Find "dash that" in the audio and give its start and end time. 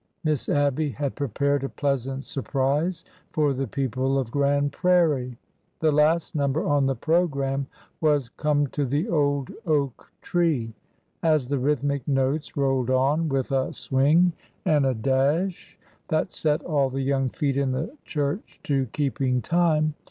14.95-16.31